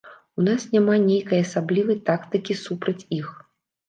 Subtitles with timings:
[0.39, 3.29] У нас няма нейкай асаблівай тактыкі супраць іх.